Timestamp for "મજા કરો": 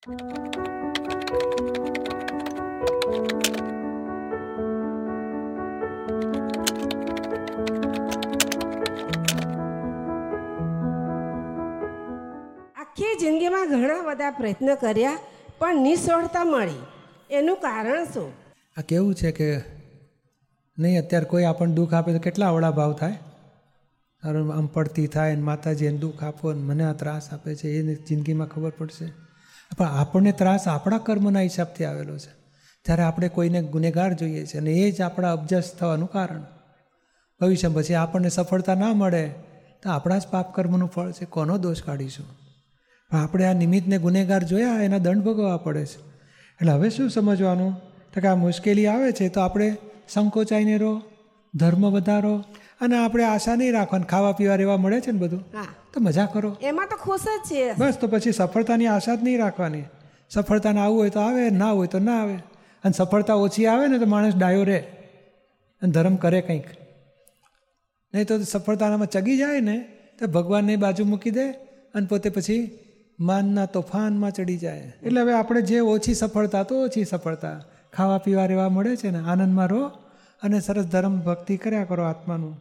56.00-56.56